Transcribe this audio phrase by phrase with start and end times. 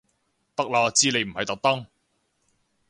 [0.55, 1.85] 得啦知你唔係特登